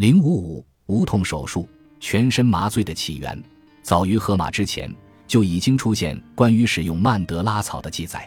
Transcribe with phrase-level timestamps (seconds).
[0.00, 1.68] 零五五无痛手术
[2.00, 3.38] 全身麻醉的起源，
[3.82, 4.90] 早于荷马之前
[5.26, 8.26] 就已经出现关于使用曼德拉草的记载。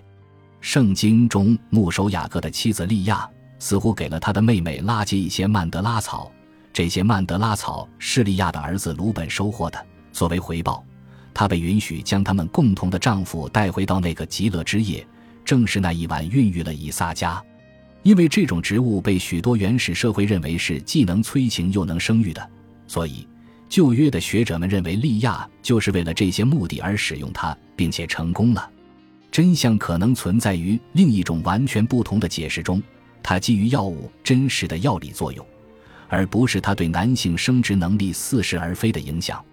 [0.61, 6.31] 圣经中牧首雅各的妻子利亚似乎给了他的妹妹拉结一些曼德拉草，
[6.71, 9.85] 这些曼德拉草是利亚的儿子鲁本收获的。
[10.11, 10.85] 作为回报，
[11.33, 15.03] 他被允许将他们共同的丈夫带回到那个极乐之夜，
[15.43, 17.43] 正是那一晚孕育了以撒家。
[18.03, 22.49] 因为这种植物被许多原始社会认为是既能催情又能生育的，
[22.85, 23.25] 所以
[23.69, 28.69] 旧约的学者们认为利亚就是为了这些目的而使用它，并且成功了。
[29.31, 32.83] 真相可能存在于另一种完全不同的解释中，
[33.23, 35.43] 它基于药物真实的药理作用，
[36.09, 39.43] 而不是它对男性生殖能力似是而非的影响。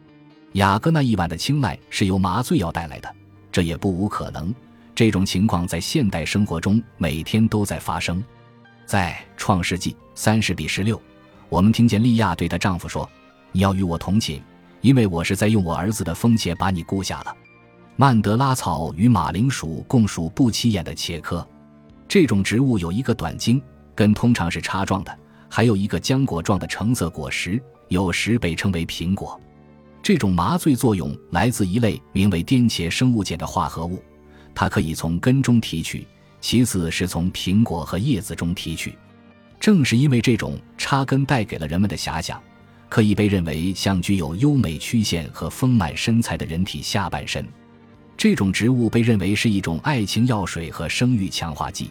[0.54, 3.14] 雅各那一晚的青睐是由麻醉药带来的，
[3.52, 4.52] 这也不无可能。
[4.92, 8.22] 这种情况在现代生活中每天都在发生。
[8.90, 11.00] 在创世纪三十比十六，
[11.48, 13.08] 我们听见利亚对她丈夫说
[13.54, 14.42] ：“你要与我同寝，
[14.80, 17.32] 因为我是在用我儿子的风切把你雇下了。”
[17.94, 21.46] 曼德拉草与马铃薯共属不起眼的茄科，
[22.08, 23.62] 这种植物有一个短茎，
[23.94, 29.40] 根通常是叉状的，还有一个浆果状的橙色果实，有时被称为苹果。
[30.02, 34.02] 这种麻醉作用来自一类名为颠茄生物碱的化合物，
[34.52, 36.04] 它可以从根中提取。
[36.40, 38.96] 其次是从苹果和叶子中提取，
[39.58, 42.40] 正是因为这种插根带给了人们的遐想，
[42.88, 47.46] 可以被认为像具有优美曲线和丰满身材的人体下半身。
[48.16, 51.90] 这种植物被认为是一种爱情药水和生育强化剂。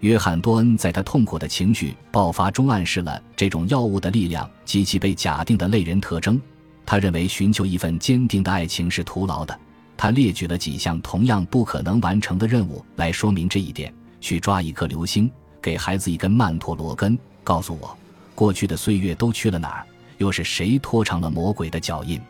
[0.00, 6.40] 约翰多恩在他痛苦的情绪爆发中暗示了这种药物的力量及其被假定的类人特征。
[6.84, 9.58] 他认为寻求一份坚定的爱情是徒劳的。
[9.96, 15.30] 他列举了几项同样不可能完成的任务来说明这一点：去抓一颗流星，
[15.62, 17.96] 给孩子一根曼陀罗根，告诉我
[18.34, 19.86] 过去的岁月都去了哪儿，
[20.18, 22.20] 又是谁拖长了魔鬼的脚印。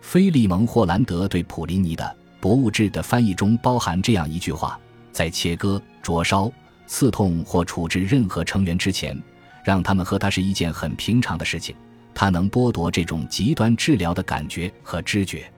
[0.00, 2.04] 菲利蒙·霍兰德对普林尼的
[2.40, 4.78] 《博物志》的翻译中包含这样一句话：
[5.12, 6.50] 在切割、灼烧、
[6.86, 9.20] 刺痛或处置任何成员之前，
[9.64, 11.74] 让他们和他是一件很平常的事情。
[12.14, 15.50] 他能剥夺这种极端治疗的感觉和知觉。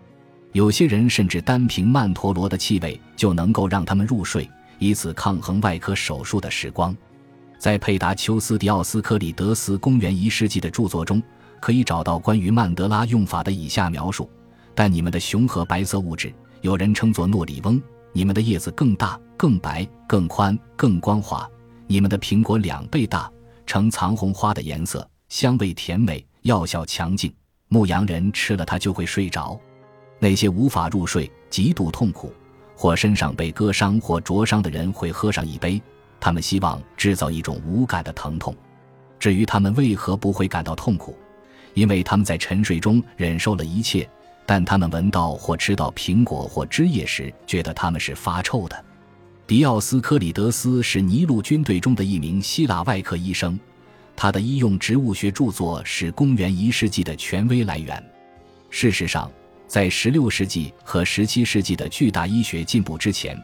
[0.52, 4.48] 有些人甚至单凭曼陀罗的气味就能够让他们入睡，
[4.78, 6.94] 以此抗衡外科手术的时光。
[7.58, 11.22] 在佩达丘斯迪奥斯科里德斯公元一世纪的著作中，
[11.58, 14.28] 可以找到关于曼德拉用法的以下描述：
[14.74, 16.30] 但你们的雄和白色物质，
[16.60, 17.80] 有人称作诺里翁，
[18.12, 21.48] 你们的叶子更大、更白、更宽、更光滑；
[21.86, 23.30] 你们的苹果两倍大，
[23.64, 27.32] 呈藏红花的颜色，香味甜美，药效强劲。
[27.68, 29.58] 牧羊人吃了它就会睡着。
[30.22, 32.32] 那些无法入睡、极度痛苦，
[32.76, 35.82] 或身上被割伤或灼伤的人会喝上一杯，
[36.20, 38.54] 他们希望制造一种无感的疼痛。
[39.18, 41.18] 至于他们为何不会感到痛苦，
[41.74, 44.08] 因为他们在沉睡中忍受了一切，
[44.46, 48.84] 但他们闻到或吃到苹果或汁液时，觉得他们是发臭的。
[49.44, 53.58] 迪奥斯科里德斯是尼禄军队中的一名希腊外科医生，
[54.14, 58.00] 他的医用植物学著作是公元一世纪的权威来源。
[58.70, 59.28] 事实上。
[59.72, 63.34] 在16世纪和17世纪的巨大医学进步之前，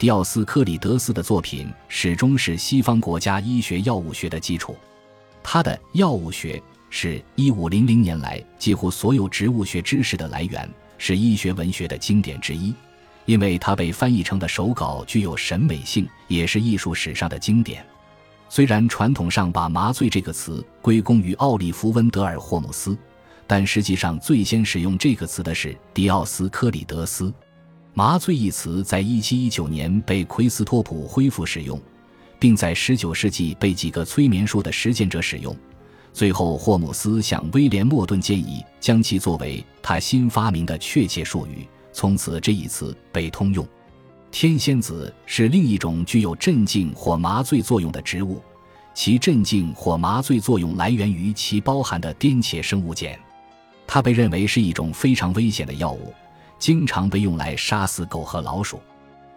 [0.00, 4.74] 迪奥斯科里德斯的作品始终是西方国家医学药物学的基础。
[5.44, 6.60] 他的药物学
[6.90, 12.74] 是1500年来几乎所有植物学知识的来源，是医学文学的经典之一，
[13.24, 17.86] 因为它被翻译成的手稿具有审美性，也是艺术史上的经典。
[18.48, 22.98] 虽然传统上把“麻醉”这个词归功于奥利弗·温德尔·霍姆斯。
[23.50, 27.34] 但实际上，最先使用这个词的是迪奥斯科里德斯。
[27.94, 31.76] 麻醉一词在1719年被奎斯托普恢复使用，
[32.38, 35.52] 并在19世纪被几个催眠术的实践者使用。
[36.12, 43.66] 最后，霍姆斯向威廉莫顿建议将其作为他新发明的确切术语，从此这一词被通用。
[44.30, 48.40] 天仙子是另一种具有镇静或麻醉作用的植物，
[48.94, 53.18] 其镇静或麻醉作用来源于其包含的颠茄生物碱。
[53.92, 56.14] 它被认为是一种非常危险的药物，
[56.60, 58.80] 经常被用来杀死狗和老鼠。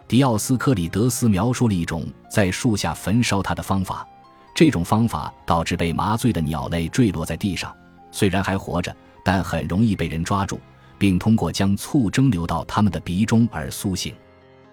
[0.06, 4.06] 迪奥斯科里德斯描述了一种在树下焚烧它的方法，
[4.54, 7.74] 这种方法导致被麻醉的鸟类坠落在地上，
[8.12, 10.60] 虽然还活着，但很容易被人抓住，
[10.98, 14.14] 并通过将醋蒸馏到他们的鼻中而苏醒。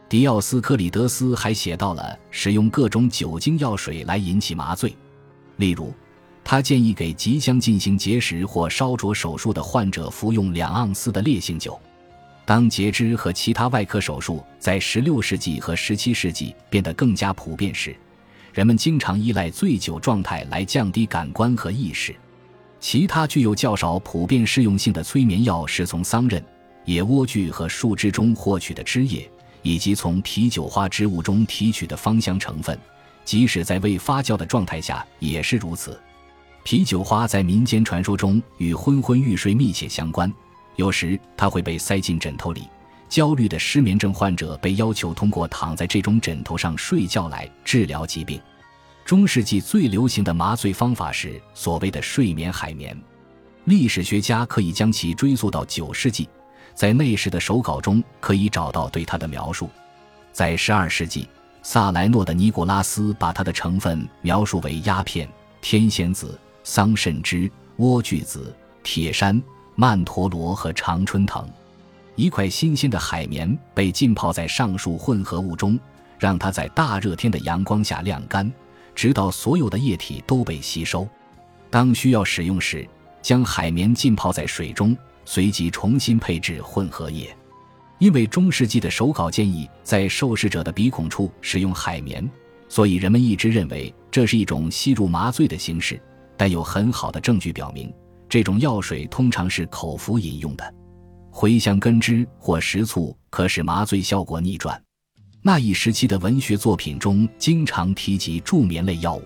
[0.08, 4.96] 迪奥斯科里德斯还写到了使用各种酒精药水来引起麻醉，
[5.56, 5.92] 例如。
[6.44, 11.80] 他建议给即将进行结石或烧灼手术的患者服用两盎司的烈性酒。
[12.44, 17.96] 当截肢和其他外科手术在16世纪和17世纪变得更加普遍时，
[18.52, 22.14] 人们经常依赖醉酒状态来降低感官和意识。
[22.80, 26.44] 其他具有较少普遍适用性的催眠药是从桑葚、
[26.84, 29.30] 野莴苣和树枝中获取的汁液，
[29.62, 32.78] 以及从啤酒花植物中提取的芳香成分，
[33.24, 35.98] 即使在未发酵的状态下也是如此。
[36.64, 40.32] 啤酒花在民间传说中与昏昏欲睡密切相关，
[40.76, 42.68] 有时它会被塞进枕头里。
[43.10, 48.40] 焦虑的失眠症患者被要求通过躺在这种枕头上睡觉来治疗疾病。
[49.04, 52.98] 中世纪最流行的麻醉方法是所谓的睡眠海绵，
[53.66, 56.30] 历史学家可以将其追溯到九世纪，
[56.74, 59.70] 在那时的手稿中可以找到对它的描述。
[60.32, 61.28] 在十二世纪，
[61.64, 65.28] 萨莱诺的尼古拉斯把它的成分描述为鸦片、
[65.60, 69.42] 天仙子、桑葚汁、莴苣子、铁杉、
[69.76, 71.48] 曼陀罗和常春藤。
[72.16, 75.80] 一块新鲜的海绵被浸泡在上述混合物中，
[76.20, 78.52] 让它在大热天的阳光下晾干，
[78.94, 81.08] 直到所有的液体都被吸收。
[81.70, 82.88] 当需要使用时，
[83.22, 87.36] 将海绵浸泡在水中，随即重新配置混合液。
[87.98, 92.30] 因为中世纪的手稿建议在受试者的鼻孔处使用海绵，
[92.68, 96.00] 所以人们一直认为这是一种吸入麻醉的形式。
[96.38, 97.94] 但有很好的证据表明，
[98.28, 100.74] 这种药水通常是口服饮用的。
[101.32, 104.82] 茴香根汁或食醋可使麻醉效果逆转。
[105.42, 109.24] 那一时期的文学作品中经常提及助眠类药物，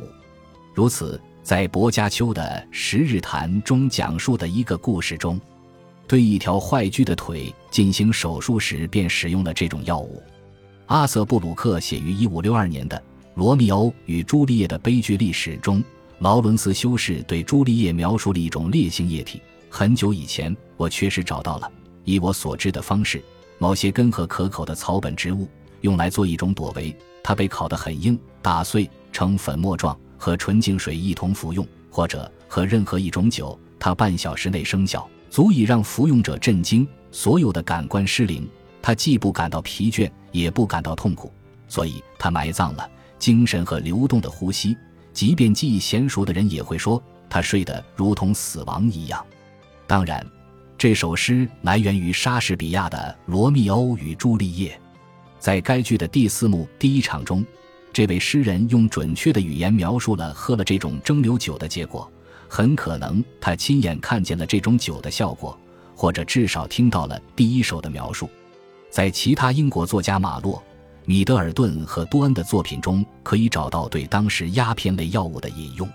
[0.74, 2.42] 如此，在薄伽丘的
[2.72, 5.40] 《十日谈》中讲述的一个故事中，
[6.08, 10.24] 对一条坏疽的腿进行手术时便使用了这种药物。
[10.86, 12.96] 阿瑟·布鲁克写于1562年的
[13.34, 15.84] 《罗密欧与朱丽叶的悲剧历史》中，
[16.20, 19.42] 劳伦斯修士对朱丽叶描述了一种烈性液体。
[19.70, 21.72] 很久以前，我确实找到了。
[22.06, 23.22] 以我所知的方式，
[23.58, 25.48] 某些根和可口的草本植物
[25.82, 38.48] 用来做一种朵维，它被烤得很硬，打碎成粉末状，和纯净水一同服用，或者和任何一种酒，它半小时内生效，足以让服用者震惊，所有的感官失灵。
[38.82, 41.34] 他既不感到疲倦，也不感到痛苦，
[41.68, 42.88] 所以他埋葬了
[43.18, 44.78] 精神和流动的呼吸。
[45.16, 49.26] 即便记忆娴熟的人也会说，他睡得如同死亡一样。
[49.88, 50.24] 当然。
[50.78, 54.72] 这首诗来源于莎士比亚的《罗密欧与朱丽叶》。
[55.40, 57.46] 在该剧的第四幕第一场中，
[57.94, 62.12] 这位诗人用准确的语言描述了喝了这种蒸馏酒的结果。
[62.50, 65.58] 很可能他亲眼看见了这种酒的效果，
[65.96, 68.30] 或者至少听到了第一手的描述。
[68.92, 70.62] 在其他英国作家马洛、
[71.06, 75.88] 米德尔顿和多恩的作品中，可以找到对当时鸦片类药物的引用，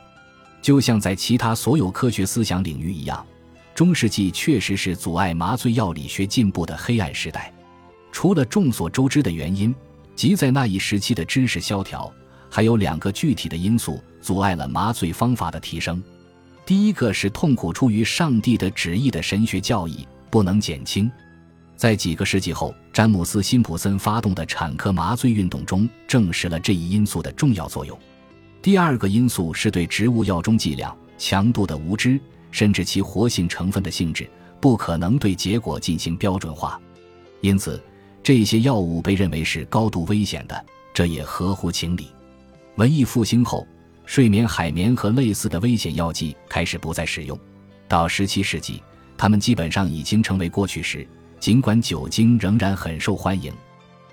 [0.62, 3.24] 就像在其他所有科学思想领域一样。
[3.74, 7.52] 中世纪确实是阻碍麻醉药理学进步的黑暗时代。
[8.12, 9.74] 除了众所周知的原因，
[10.14, 12.12] 即在那一时期的知识萧条，
[12.50, 16.02] 还有两个具体的因素阻碍了麻醉方法的提升。
[16.66, 21.10] 第一个是痛苦出于上帝的旨意的神学教义不能减轻。
[21.80, 27.98] 在几个世纪后，詹姆斯·辛普森发动的产科麻醉运动中证实了这一因素的重要作用。
[28.60, 32.20] 第二个因素是对植物药中剂量、强度的无知。
[32.50, 34.28] 甚至其活性成分的性质
[34.60, 36.78] 不可能对结果进行标准化，
[37.40, 37.82] 因此
[38.22, 42.08] 这些药物被认为是高度危险的，这也合乎情理。
[42.74, 43.66] 文艺复兴后，
[44.04, 47.38] 睡眠海绵和类似的危险药剂开始不再使用。
[47.88, 48.82] 到17世纪，
[49.16, 51.06] 它们基本上已经成为过去时，
[51.40, 53.50] 尽管酒精仍然很受欢迎。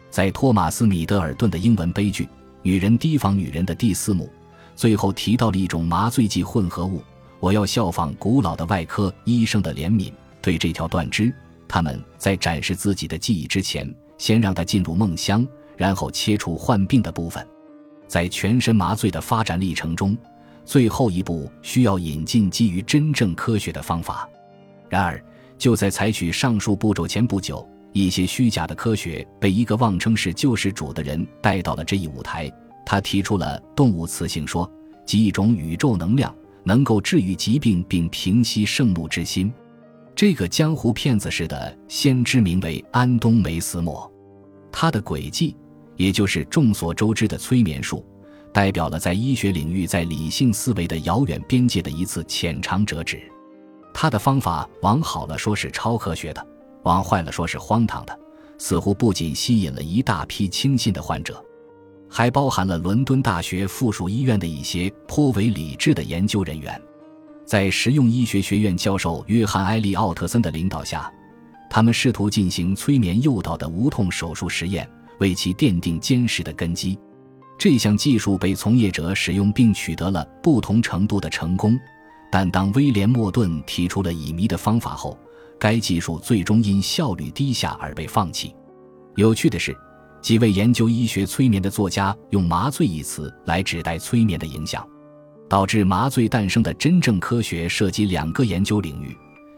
[0.09, 2.23] 在托马斯·米德尔顿的英文悲剧
[2.61, 4.31] 《女人提防女人》的第四幕，
[4.75, 7.03] 最后提到了一种麻醉剂混合物。
[7.39, 11.31] 我要效仿古老的外科医生的怜悯，对这条断肢，
[11.67, 17.45] 他们在展示自己的记忆之前，先让它进入梦乡，然后切除患病的部分。
[18.07, 20.17] 在全身麻醉的发展历程中，
[20.63, 24.27] 最后一步需要引进基于真正科学的方法。
[24.89, 25.21] 然而，
[25.57, 32.51] 就在采取上述步骤前不久，一些虚假的科学被一个妄称是救世主的人带到了这一舞台。
[32.85, 34.71] 他提出了动物雌性说，
[35.05, 36.33] 即一种宇宙能量。
[36.63, 39.49] 能够治愈疾病并平息盛怒之心，
[40.13, 44.11] 这个江湖骗子似的先知名为安东·梅斯莫，
[44.69, 45.55] 他的诡计，
[45.95, 48.05] 也就是众所周知的催眠术，
[48.51, 53.17] 代表了在医学领域在理性思维的遥远边界的一次浅尝辄止。
[53.99, 56.47] 他的方法往好了说是超科学的，
[56.83, 58.15] 往坏了说是荒唐的，
[58.59, 61.43] 似乎不仅吸引了一大批轻信的患者。
[62.07, 66.79] 还包含了伦敦大学附属医院的一些颇为理智的研究人员，
[67.43, 71.11] 在实用医学学院教授约翰·埃利奥特森的领导下，
[71.67, 74.87] 他们试图进行催眠诱导的无痛手术实验，
[75.17, 76.99] 为其奠定坚实的根基。
[77.57, 81.75] 这项技术被从业者使用并取得了不同程度的成功，
[82.31, 85.17] 但当威廉·莫顿提出了乙醚的方法后，
[85.57, 88.53] 该技术最终因效率低下而被放弃。
[89.15, 89.75] 有趣的是，
[90.21, 94.87] 几位研究医学催眠的作家用“麻醉”一词来指代催眠的影响，
[95.47, 99.17] 导致麻醉诞生的真正科学涉及两个研究领域，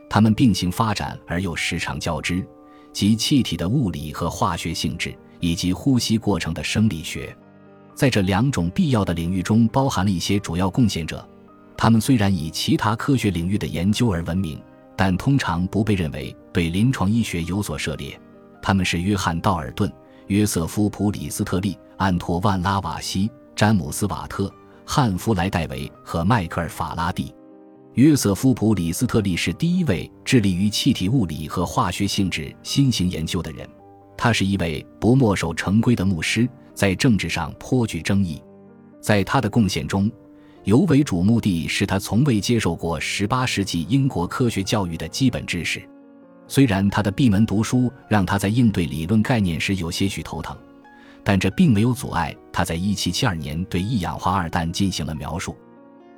[0.10, 2.46] 它们并行发展而又时常交织，
[2.94, 7.36] 即气体的物理和化学性质以及呼吸过程的生理学。
[7.96, 11.28] 在这两种必要的领域中，包含了一些主要贡献者。
[11.82, 14.62] 他们虽然以其他科学领域的研究而闻名，
[14.98, 18.20] 但通常不被认为对临床医学有所涉猎。
[18.62, 19.90] 他们是约翰·道尔顿、
[20.28, 24.54] 约瑟夫·普里斯特利、安托万·拉瓦锡、詹姆斯·瓦特、
[24.86, 27.34] 汉弗莱戴维和迈克尔·法拉第。
[27.94, 33.66] 约瑟夫·普里斯特利是第一位致力于气体物理和化学性质新型研究的人。
[34.18, 38.44] 他是一位不墨守成规的牧师，在政治上颇具争议。
[39.00, 40.12] 在他的贡献中，
[40.70, 45.82] 尤为瞩目的是，他从未接受过18世纪英国科学教育的基本知识。
[46.48, 50.56] 虽然他的闭门读书让他在应对理论概念时有些许头疼，
[51.24, 55.56] 但这并没有阻碍他在1772年对一氧化二氮进行了描述，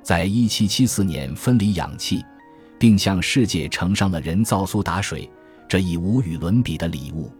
[0.02, 2.22] 在1774年分离氧气，
[2.78, 5.26] 并向世界呈上了人造苏打水
[5.66, 7.32] 这一无与伦比的礼物。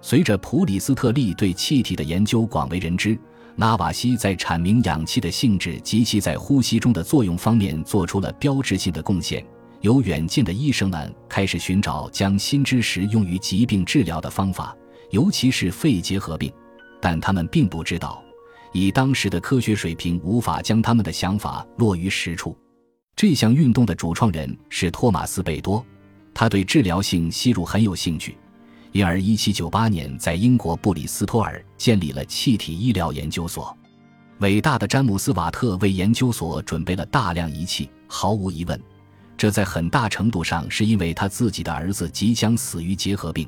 [0.00, 3.16] 随着普里斯特利对气体的研究广为人知。
[3.58, 9.44] 拉瓦锡在阐明氧气的性质及其在呼吸中的作用方面做出了标志性的贡献。
[9.80, 14.76] 有远见的医生们开始寻找将新知识用于疾病治疗的方法，
[15.10, 16.52] 尤其是肺结核病。
[17.00, 18.22] 但他们并不知道，
[18.72, 22.56] 以当时的科学水平无法将他们的想法落于实处。
[23.16, 25.84] 这项运动的主创人是托马斯·贝多，
[26.32, 28.36] 他对治疗性吸入很有兴趣。
[28.92, 33.76] 因而，1798年在英国布里斯托尔建立了气体医疗研究所。
[34.40, 37.90] 伟大的詹姆斯·瓦特为研究所准备了大量仪器。
[38.06, 38.80] 毫无疑问，
[39.36, 43.46] 这在很大程度上是因为他自己的儿子即将死于结核病。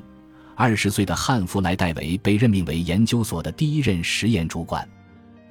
[0.55, 4.87] 二十岁的汉弗莱戴维被任命为研究所的第一任实验主管。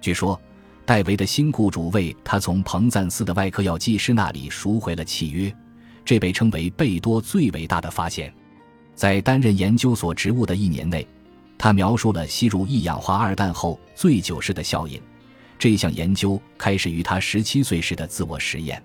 [0.01, 0.41] 据说，
[0.87, 5.53] 戴维的新雇主为他从彭赞斯的外科药剂师那里赎回了契约，
[6.05, 8.33] 这被称为贝多最伟大的发现。
[9.01, 11.07] 在担任研究所职务的一年内，
[11.57, 15.01] 他描述了吸入一氧化二氮后醉酒时的效应。
[15.59, 18.83] 这项研究开始于他十七岁时的自我实验。